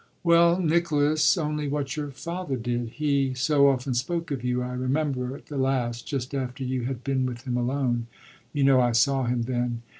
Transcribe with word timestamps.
"Well, 0.23 0.59
Nicholas, 0.59 1.37
only 1.37 1.67
what 1.67 1.95
your 1.95 2.09
father 2.09 2.55
did. 2.55 2.89
He 2.89 3.35
so 3.35 3.67
often 3.69 3.93
spoke 3.93 4.31
of 4.31 4.43
you, 4.43 4.63
I 4.63 4.73
remember, 4.73 5.37
at 5.37 5.45
the 5.45 5.57
last, 5.59 6.07
just 6.07 6.33
after 6.33 6.63
you 6.63 6.85
had 6.85 7.03
been 7.03 7.23
with 7.27 7.43
him 7.43 7.55
alone 7.55 8.07
you 8.51 8.63
know 8.63 8.81
I 8.81 8.93
saw 8.93 9.25
him 9.25 9.43
then. 9.43 9.83